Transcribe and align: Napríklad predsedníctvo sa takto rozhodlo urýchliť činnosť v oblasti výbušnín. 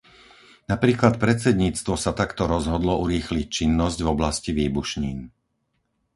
Napríklad 0.71 1.13
predsedníctvo 1.23 1.93
sa 2.03 2.09
takto 2.21 2.43
rozhodlo 2.53 2.93
urýchliť 3.05 3.45
činnosť 3.57 3.97
v 4.01 4.09
oblasti 4.15 4.49
výbušnín. 4.61 5.19